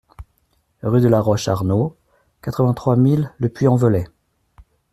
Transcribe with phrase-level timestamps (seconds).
[0.81, 1.95] Rue de la Roche Arnaud,
[2.41, 4.07] quarante-trois mille Le Puy-en-Velay